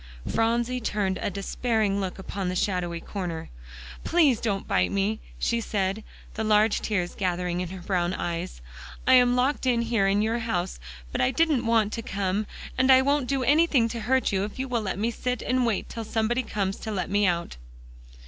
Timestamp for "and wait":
15.51-15.87